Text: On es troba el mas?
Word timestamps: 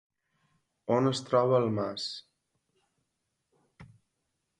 On 0.95 1.09
es 1.09 1.19
troba 1.27 1.59
el 1.65 1.69
mas? 1.75 2.07